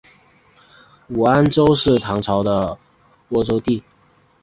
[1.09, 2.77] 武安州在唐朝是
[3.29, 3.83] 沃州地。